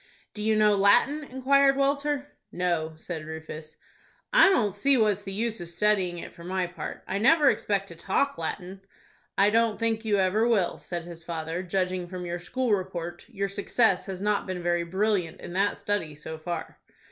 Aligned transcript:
"Do 0.33 0.41
you 0.41 0.55
know 0.55 0.73
Latin?" 0.73 1.23
inquired 1.23 1.75
Walter. 1.75 2.31
"No," 2.51 2.93
said 2.95 3.23
Rufus. 3.23 3.75
"I 4.33 4.49
don't 4.49 4.71
see 4.71 4.97
what's 4.97 5.25
the 5.25 5.31
use 5.31 5.61
of 5.61 5.69
studying 5.69 6.17
it, 6.17 6.33
for 6.33 6.43
my 6.43 6.65
part. 6.65 7.03
I 7.07 7.19
never 7.19 7.51
expect 7.51 7.87
to 7.89 7.95
talk 7.95 8.35
Latin." 8.39 8.81
"I 9.37 9.51
don't 9.51 9.79
think 9.79 10.03
you 10.03 10.17
ever 10.17 10.47
will," 10.47 10.79
said 10.79 11.03
his 11.05 11.23
father; 11.23 11.61
"judging 11.61 12.07
from 12.07 12.25
your 12.25 12.39
school 12.39 12.73
report, 12.73 13.25
your 13.29 13.47
success 13.47 14.07
has 14.07 14.23
not 14.23 14.47
been 14.47 14.63
very 14.63 14.81
brilliant 14.83 15.39
in 15.39 15.53
that 15.53 15.77
study, 15.77 16.15
so 16.15 16.39
far." 16.39 16.79